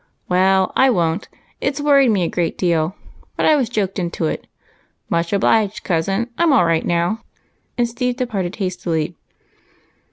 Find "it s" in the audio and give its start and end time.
1.59-1.79